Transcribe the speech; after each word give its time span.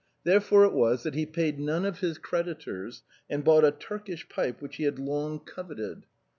Therefore 0.23 0.65
it 0.65 0.73
was 0.73 1.03
that 1.03 1.13
he 1.13 1.27
paid 1.27 1.59
none 1.59 1.85
of 1.85 1.99
his 1.99 2.17
creditors, 2.17 3.03
and 3.29 3.43
bought 3.43 3.63
a 3.63 3.69
Turkish 3.69 4.27
pipe 4.27 4.59
which 4.59 4.77
he 4.77 4.83
had 4.85 4.97
long 4.97 5.37
coveted. 5.39 6.07